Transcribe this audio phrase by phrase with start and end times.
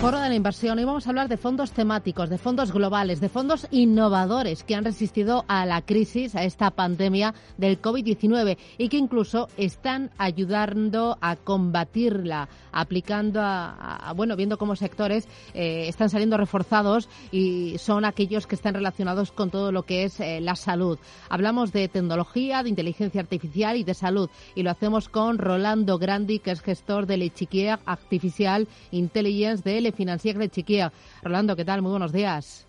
[0.00, 0.78] Foro de la inversión.
[0.78, 4.84] Hoy vamos a hablar de fondos temáticos, de fondos globales, de fondos innovadores que han
[4.84, 11.34] resistido a la crisis, a esta pandemia del COVID-19 y que incluso están ayudando a
[11.34, 18.54] combatirla, aplicando a, bueno, viendo cómo sectores eh, están saliendo reforzados y son aquellos que
[18.54, 21.00] están relacionados con todo lo que es eh, la salud.
[21.28, 26.38] Hablamos de tecnología, de inteligencia artificial y de salud y lo hacemos con Rolando Grandi,
[26.38, 30.92] que es gestor del Echiquier Artificial Intelligence de Financiera de Chiquía.
[31.22, 31.82] Rolando, ¿qué tal?
[31.82, 32.66] Muy buenos días.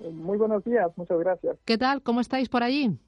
[0.00, 1.58] Muy buenos días, muchas gracias.
[1.64, 2.02] ¿Qué tal?
[2.02, 2.98] ¿Cómo estáis por allí?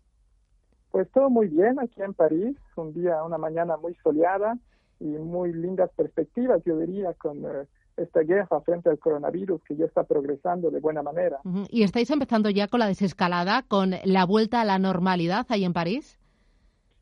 [0.91, 4.59] Pues todo muy bien aquí en París, un día, una mañana muy soleada
[5.01, 7.67] y muy lindas perspectivas, yo diría, con eh,
[7.97, 11.39] esta guerra frente al coronavirus que ya está progresando de buena manera.
[11.71, 15.73] ¿Y estáis empezando ya con la desescalada, con la vuelta a la normalidad ahí en
[15.73, 16.19] París?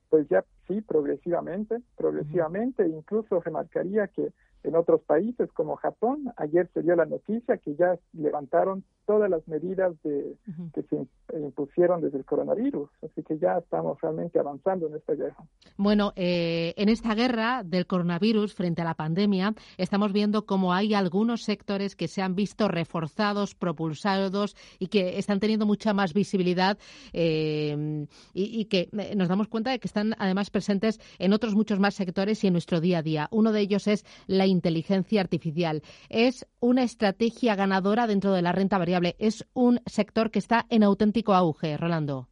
[0.08, 6.82] Pues ya sí, progresivamente, progresivamente, incluso remarcaría que en otros países como Japón, ayer se
[6.82, 10.36] dio la noticia que ya levantaron todas las medidas de,
[10.72, 12.88] que se impusieron desde el coronavirus.
[13.02, 15.44] Así que ya estamos realmente avanzando en esta guerra.
[15.76, 20.94] Bueno, eh, en esta guerra del coronavirus frente a la pandemia, estamos viendo cómo hay
[20.94, 26.78] algunos sectores que se han visto reforzados, propulsados y que están teniendo mucha más visibilidad
[27.12, 31.54] eh, y, y, que eh, nos damos cuenta de que están además presentes en otros
[31.54, 33.28] muchos más sectores y en nuestro día a día.
[33.32, 35.82] Uno de ellos es la inteligencia artificial.
[36.08, 40.82] Es una estrategia ganadora dentro de la renta variable es un sector que está en
[40.82, 42.28] auténtico auge, Rolando.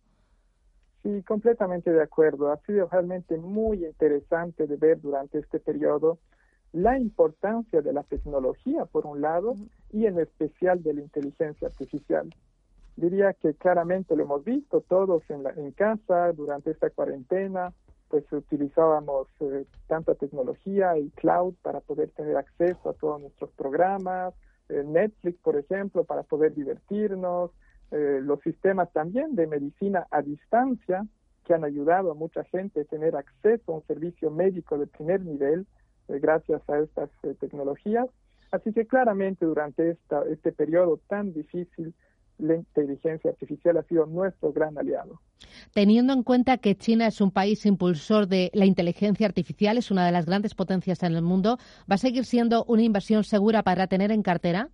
[1.03, 2.53] Sí, completamente de acuerdo.
[2.53, 6.19] Ha sido realmente muy interesante de ver durante este periodo
[6.73, 9.55] la importancia de la tecnología, por un lado,
[9.91, 12.35] y en especial de la inteligencia artificial.
[12.97, 17.73] Diría que claramente lo hemos visto todos en, la, en casa durante esta cuarentena,
[18.09, 24.35] pues utilizábamos eh, tanta tecnología y cloud para poder tener acceso a todos nuestros programas,
[24.69, 27.51] eh, Netflix, por ejemplo, para poder divertirnos,
[27.91, 31.07] eh, los sistemas también de medicina a distancia
[31.45, 35.23] que han ayudado a mucha gente a tener acceso a un servicio médico de primer
[35.23, 35.67] nivel
[36.09, 38.07] eh, gracias a estas tecnologías.
[38.51, 41.95] Así que claramente durante esta, este periodo tan difícil,
[42.39, 45.21] la inteligencia artificial ha sido nuestro gran aliado.
[45.73, 50.07] Teniendo en cuenta que China es un país impulsor de la inteligencia artificial, es una
[50.07, 51.59] de las grandes potencias en el mundo,
[51.91, 54.71] ¿va a seguir siendo una inversión segura para tener en cartera?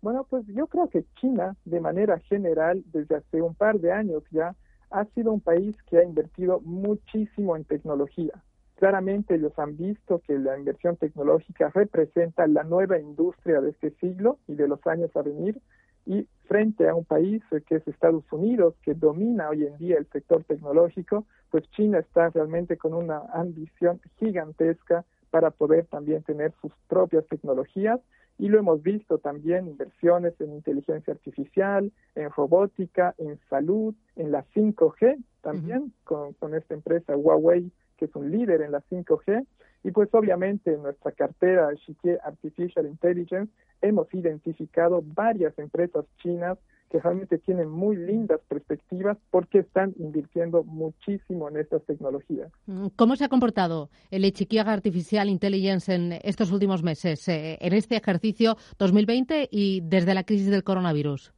[0.00, 4.24] Bueno, pues yo creo que China, de manera general, desde hace un par de años
[4.30, 4.56] ya,
[4.90, 8.32] ha sido un país que ha invertido muchísimo en tecnología.
[8.76, 14.38] Claramente ellos han visto que la inversión tecnológica representa la nueva industria de este siglo
[14.48, 15.60] y de los años a venir
[16.06, 20.06] y frente a un país que es Estados Unidos, que domina hoy en día el
[20.08, 26.72] sector tecnológico, pues China está realmente con una ambición gigantesca para poder también tener sus
[26.88, 28.00] propias tecnologías.
[28.38, 34.44] Y lo hemos visto también inversiones en inteligencia artificial, en robótica, en salud, en la
[34.54, 37.70] 5G también con, con esta empresa Huawei
[38.02, 39.46] que es un líder en la 5G
[39.84, 46.58] y pues obviamente en nuestra cartera Xique Artificial Intelligence hemos identificado varias empresas chinas
[46.90, 52.52] que realmente tienen muy lindas perspectivas porque están invirtiendo muchísimo en estas tecnologías.
[52.66, 57.72] Mm, ¿Cómo se ha comportado el Echiquiaga Artificial Intelligence en estos últimos meses, eh, en
[57.72, 61.32] este ejercicio 2020 y desde la crisis del coronavirus?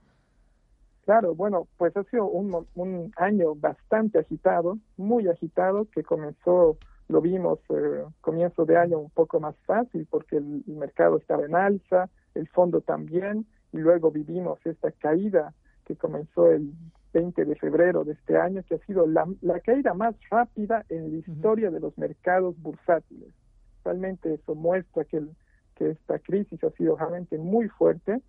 [1.05, 6.79] Claro, bueno, pues ha sido un, un año bastante agitado, muy agitado, que comenzó
[7.09, 11.55] lo vimos eh, comienzo de año un poco más fácil porque el, mercado estaba en
[11.55, 15.53] alza, el fondo también, y luego vivimos esta caída
[15.85, 16.73] que comenzó el
[17.13, 21.13] 20 de febrero de este año, que ha sido la, la caída más rápida en
[21.13, 23.29] la historia de los mercados bursátiles.
[23.85, 25.31] Realmente eso muestra que el
[25.75, 28.21] que esta crisis ha sido realmente muy fuerte.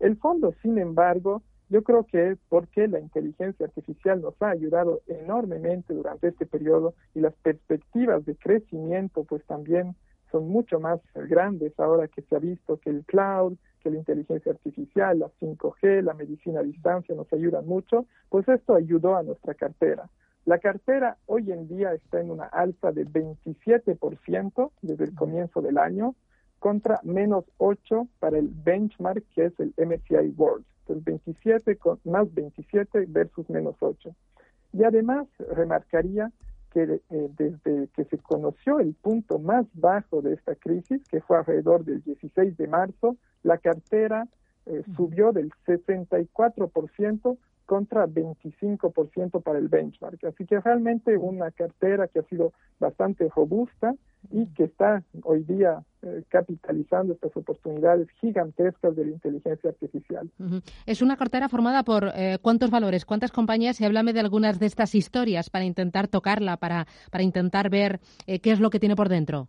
[0.00, 5.00] El fondo, sin embargo, yo creo que es porque la inteligencia artificial nos ha ayudado
[5.08, 9.96] enormemente durante este periodo y las perspectivas de crecimiento pues también
[10.30, 14.52] son mucho más grandes ahora que se ha visto que el cloud, que la inteligencia
[14.52, 19.54] artificial, la 5G, la medicina a distancia nos ayudan mucho, pues esto ayudó a nuestra
[19.54, 20.08] cartera.
[20.44, 25.78] La cartera hoy en día está en una alza de 27% desde el comienzo del
[25.78, 26.14] año
[26.60, 30.64] contra menos 8 para el benchmark que es el MSCI World.
[30.88, 34.14] Entonces 27 con, más 27 versus menos 8.
[34.72, 36.30] Y además remarcaría
[36.72, 41.38] que eh, desde que se conoció el punto más bajo de esta crisis, que fue
[41.38, 44.28] alrededor del 16 de marzo, la cartera
[44.66, 50.24] eh, subió del 64% contra 25% para el benchmark.
[50.24, 53.94] Así que realmente una cartera que ha sido bastante robusta
[54.30, 60.30] y que está hoy día eh, capitalizando estas oportunidades gigantescas de la inteligencia artificial.
[60.86, 64.66] Es una cartera formada por eh, cuántos valores, cuántas compañías y háblame de algunas de
[64.66, 68.96] estas historias para intentar tocarla, para, para intentar ver eh, qué es lo que tiene
[68.96, 69.48] por dentro.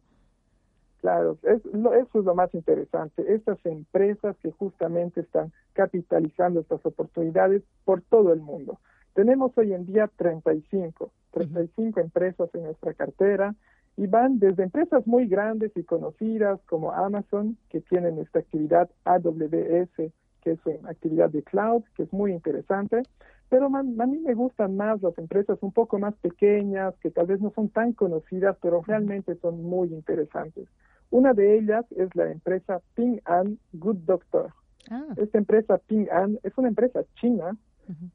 [1.08, 3.34] Claro, eso es lo más interesante.
[3.34, 8.78] Estas empresas que justamente están capitalizando estas oportunidades por todo el mundo.
[9.14, 13.56] Tenemos hoy en día 35, 35 empresas en nuestra cartera
[13.96, 20.12] y van desde empresas muy grandes y conocidas como Amazon, que tienen esta actividad AWS,
[20.42, 23.04] que es una actividad de cloud, que es muy interesante,
[23.48, 27.40] pero a mí me gustan más las empresas un poco más pequeñas, que tal vez
[27.40, 30.68] no son tan conocidas, pero realmente son muy interesantes.
[31.10, 34.54] Una de ellas es la empresa Ping An Good Doctor.
[34.90, 35.06] Ah.
[35.18, 37.58] Esta empresa Ping An es una empresa china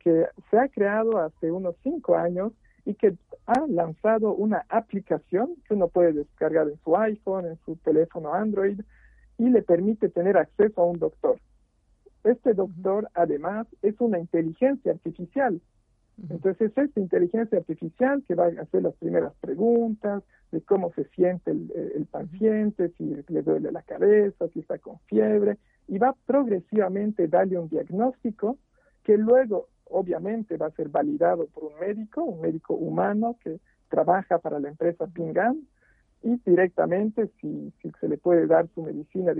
[0.00, 2.52] que se ha creado hace unos cinco años
[2.84, 3.16] y que
[3.46, 8.80] ha lanzado una aplicación que uno puede descargar en su iPhone, en su teléfono Android
[9.38, 11.38] y le permite tener acceso a un doctor.
[12.24, 15.60] Este doctor además es una inteligencia artificial.
[16.18, 21.04] Entonces es esta inteligencia artificial que va a hacer las primeras preguntas de cómo se
[21.10, 26.14] siente el, el paciente, si le duele la cabeza, si está con fiebre, y va
[26.26, 28.58] progresivamente darle un diagnóstico
[29.02, 34.38] que luego obviamente va a ser validado por un médico, un médico humano que trabaja
[34.38, 35.60] para la empresa Pingan
[36.22, 39.32] y directamente, si, se le puede dar su medicina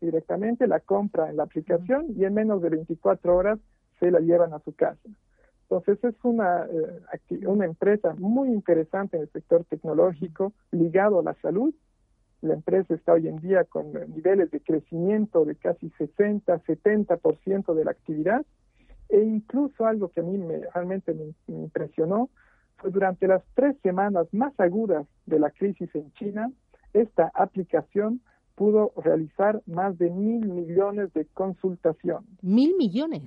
[0.00, 3.58] directamente, la compra en la aplicación y en menos de 24 horas
[3.98, 5.08] se la llevan a su casa.
[5.68, 11.34] Entonces es una, eh, una empresa muy interesante en el sector tecnológico ligado a la
[11.42, 11.74] salud.
[12.40, 17.84] La empresa está hoy en día con niveles de crecimiento de casi 60, 70% de
[17.84, 18.46] la actividad
[19.08, 22.30] e incluso algo que a mí me, realmente me, impresionó
[22.76, 26.52] fue durante las tres semanas más agudas de la crisis en China,
[26.92, 28.20] esta aplicación
[28.54, 32.28] pudo realizar más de mil millones de consultaciones.
[32.42, 33.22] ¿Mil millones?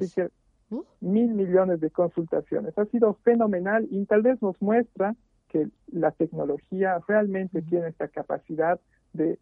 [1.01, 2.77] Mil millones de consultaciones.
[2.77, 5.15] Ha sido fenomenal y tal vez nos muestra
[5.47, 8.79] que la tecnología realmente tiene esta capacidad
[9.13, 9.39] de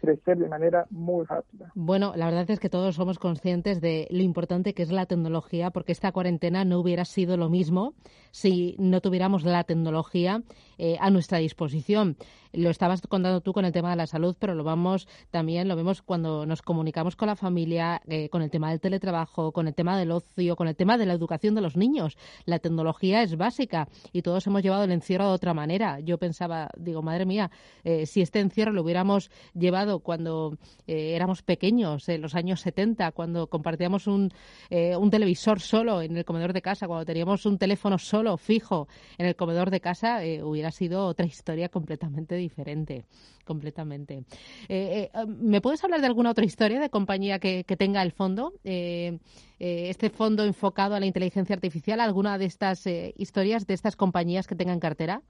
[0.00, 1.70] crecer de manera muy rápida.
[1.74, 5.70] Bueno, la verdad es que todos somos conscientes de lo importante que es la tecnología,
[5.70, 7.94] porque esta cuarentena no hubiera sido lo mismo
[8.30, 10.42] si no tuviéramos la tecnología
[10.78, 12.16] eh, a nuestra disposición.
[12.52, 15.74] Lo estabas contando tú con el tema de la salud, pero lo vamos también, lo
[15.74, 19.74] vemos cuando nos comunicamos con la familia, eh, con el tema del teletrabajo, con el
[19.74, 22.16] tema del ocio, con el tema de la educación de los niños.
[22.44, 25.98] La tecnología es básica y todos hemos llevado el encierro de otra manera.
[25.98, 27.50] Yo pensaba, digo, madre mía,
[27.82, 30.56] eh, si este encierro lo hubiéramos llevado cuando
[30.86, 34.32] éramos pequeños, en los años 70, cuando compartíamos un,
[34.70, 38.86] un televisor solo en el comedor de casa, cuando teníamos un teléfono solo, fijo,
[39.18, 43.04] en el comedor de casa, hubiera sido otra historia completamente diferente,
[43.44, 44.24] completamente.
[44.68, 48.52] Eh, eh, ¿Me puedes hablar de alguna otra historia de compañía que, tenga el fondo?
[48.64, 49.18] Eh,
[49.58, 54.54] este fondo enfocado a la inteligencia artificial, ¿alguna de estas historias de estas compañías que
[54.54, 55.22] tengan cartera?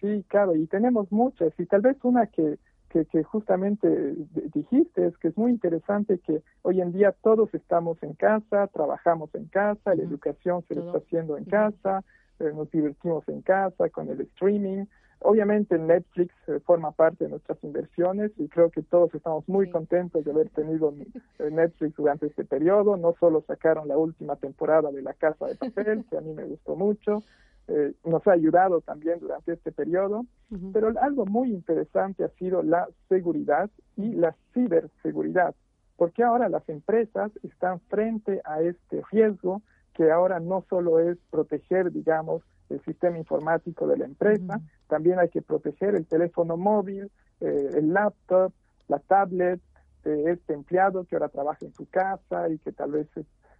[0.00, 2.58] Sí, claro, y tenemos muchas, y tal vez una que,
[2.92, 4.14] que, justamente
[4.52, 9.34] dijiste es que es muy interesante que hoy en día todos estamos en casa, trabajamos
[9.34, 12.04] en casa, la educación se está haciendo en casa,
[12.52, 14.86] nos divertimos en casa con el streaming,
[15.24, 20.24] Obviamente Netflix eh, forma parte de nuestras inversiones y creo que todos estamos muy contentos
[20.24, 20.92] de haber tenido
[21.38, 22.96] eh, Netflix durante este periodo.
[22.96, 26.44] No solo sacaron la última temporada de La Casa de Papel, que a mí me
[26.44, 27.22] gustó mucho,
[27.68, 30.26] eh, nos ha ayudado también durante este periodo,
[30.72, 35.54] pero algo muy interesante ha sido la seguridad y la ciberseguridad,
[35.96, 39.62] porque ahora las empresas están frente a este riesgo
[39.94, 45.28] que ahora no solo es proteger, digamos, el sistema informático de la empresa, también hay
[45.28, 48.52] que proteger el teléfono móvil, eh, el laptop,
[48.88, 49.60] la tablet,
[50.04, 53.08] de este empleado que ahora trabaja en su casa y que tal vez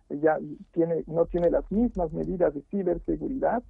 [0.08, 0.38] ya
[0.72, 3.62] tiene, no tiene las mismas medidas de ciberseguridad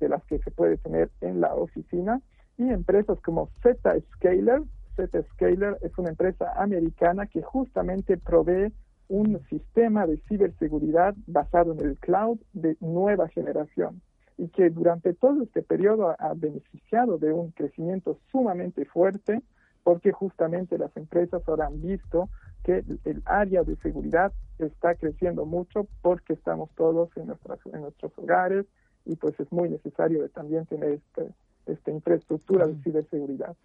[0.00, 2.20] de las que se puede tener en la oficina.
[2.56, 4.62] Y empresas como Zscaler,
[4.96, 8.72] Zscaler es una empresa americana que justamente provee
[9.08, 14.02] un sistema de ciberseguridad basado en el cloud de nueva generación
[14.36, 19.42] y que durante todo este periodo ha beneficiado de un crecimiento sumamente fuerte
[19.82, 22.28] porque justamente las empresas ahora han visto
[22.62, 28.12] que el área de seguridad está creciendo mucho porque estamos todos en, nuestras, en nuestros
[28.18, 28.66] hogares
[29.06, 31.32] y pues es muy necesario también tener este,
[31.68, 33.56] esta infraestructura de ciberseguridad.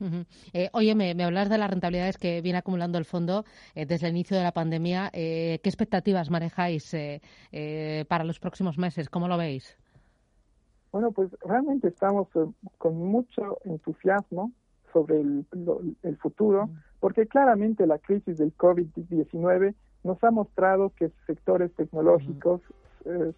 [0.53, 3.45] Eh, oye, me, hablas de las rentabilidades que viene acumulando el fondo
[3.75, 5.09] eh, desde el inicio de la pandemia.
[5.13, 6.95] Eh, ¿Qué expectativas manejáis
[8.07, 9.09] para los próximos meses?
[9.09, 9.77] ¿Cómo lo veis?
[10.91, 12.27] Bueno, pues realmente estamos
[12.77, 14.51] con mucho entusiasmo
[14.91, 16.69] sobre el, futuro,
[16.99, 22.61] porque claramente la crisis del COVID-19 nos ha mostrado que sectores tecnológicos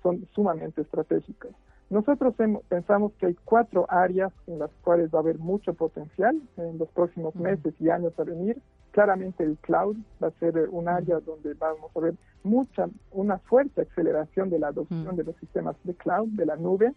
[0.03, 1.55] son sumamente estratégicos.
[1.89, 2.33] Nosotros
[2.67, 6.89] pensamos que hay cuatro áreas en las cuales va a haber mucho potencial en los
[6.89, 8.59] próximos meses y años a venir.
[8.91, 13.81] Claramente el cloud va a ser un área donde vamos a ver mucha, una fuerte
[13.81, 16.93] aceleración de la adopción de los sistemas de cloud, de la nube.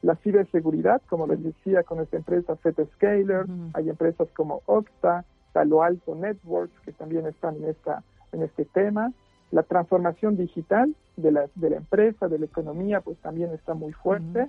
[0.00, 6.14] La ciberseguridad, como les decía, con esta empresa Zscaler, hay empresas como Okta, Palo Alto
[6.14, 9.12] Networks, que también están en, esta, en este tema.
[9.52, 13.92] La transformación digital de la, de la empresa, de la economía, pues también está muy
[13.92, 14.48] fuerte.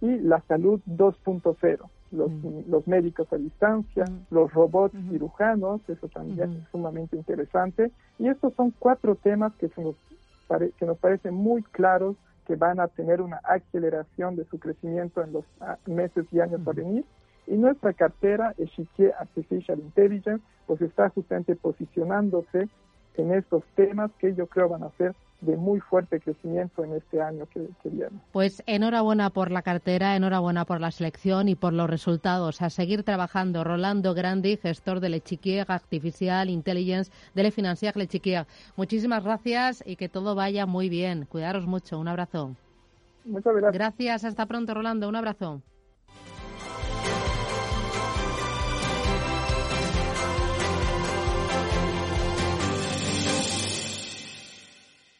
[0.00, 1.78] Y la salud 2.0,
[2.12, 2.30] los,
[2.68, 7.90] los médicos a distancia, los robots cirujanos, eso también es sumamente interesante.
[8.18, 9.96] Y estos son cuatro temas que, se nos,
[10.78, 15.32] que nos parecen muy claros que van a tener una aceleración de su crecimiento en
[15.32, 17.04] los ah, meses y años a venir.
[17.46, 22.68] Y nuestra cartera, Echiquier Artificial Intelligence, pues está justamente posicionándose
[23.22, 27.20] en estos temas que yo creo van a ser de muy fuerte crecimiento en este
[27.20, 28.10] año que, viene.
[28.32, 32.62] Pues enhorabuena por la cartera, enhorabuena por la selección y por los resultados.
[32.62, 33.62] A seguir trabajando.
[33.62, 38.46] Rolando Grandi, gestor de Lechiquier Artificial Intelligence de Le Financier Lechiquier.
[38.76, 41.26] Muchísimas gracias y que todo vaya muy bien.
[41.26, 41.98] Cuidaros mucho.
[41.98, 42.56] Un abrazo.
[43.24, 43.72] Muchas gracias.
[43.72, 44.24] Gracias.
[44.24, 45.08] Hasta pronto, Rolando.
[45.08, 45.62] Un abrazo.